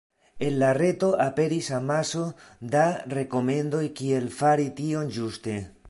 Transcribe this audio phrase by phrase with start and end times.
[0.45, 2.23] En la reto aperis amaso
[2.77, 2.87] da
[3.19, 5.61] rekomendoj kiel fari tion ĝuste.